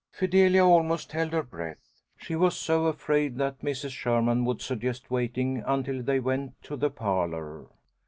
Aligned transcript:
Fidelia 0.11 0.65
almost 0.65 1.11
held 1.11 1.31
her 1.31 1.43
breath. 1.43 2.01
She 2.17 2.35
was 2.35 2.57
so 2.57 2.87
afraid 2.87 3.37
that 3.37 3.61
Mrs. 3.61 3.91
Sherman 3.91 4.45
would 4.45 4.59
suggest 4.59 5.11
waiting 5.11 5.61
until 5.63 6.01
they 6.01 6.19
went 6.19 6.55
to 6.63 6.75
the 6.75 6.89
parlour. 6.89 7.67